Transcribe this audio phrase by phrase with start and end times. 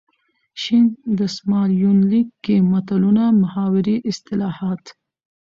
[0.61, 0.85] شین
[1.17, 4.83] دسمال یونلیک کې متلونه ،محاورې، اصطلاحات.